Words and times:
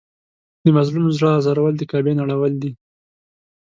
د 0.63 0.65
مظلوم 0.77 1.05
زړه 1.17 1.29
ازارول 1.39 1.73
د 1.77 1.83
کعبې 1.91 2.13
نړول 2.21 2.53
دي. 2.61 2.71